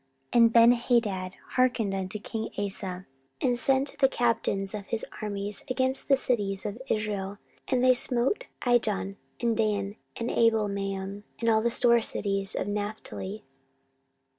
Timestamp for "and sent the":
3.39-4.09